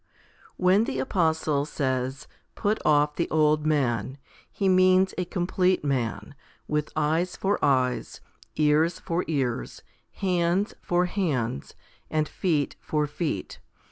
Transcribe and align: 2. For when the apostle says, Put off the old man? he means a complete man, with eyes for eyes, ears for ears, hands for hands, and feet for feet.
2. 0.01 0.03
For 0.03 0.53
when 0.63 0.83
the 0.85 0.97
apostle 0.97 1.63
says, 1.63 2.27
Put 2.55 2.79
off 2.83 3.17
the 3.17 3.29
old 3.29 3.67
man? 3.67 4.17
he 4.51 4.67
means 4.67 5.13
a 5.15 5.25
complete 5.25 5.83
man, 5.85 6.33
with 6.67 6.91
eyes 6.95 7.35
for 7.35 7.63
eyes, 7.63 8.19
ears 8.55 8.97
for 8.97 9.23
ears, 9.27 9.83
hands 10.13 10.73
for 10.81 11.05
hands, 11.05 11.75
and 12.09 12.27
feet 12.27 12.75
for 12.81 13.05
feet. 13.05 13.59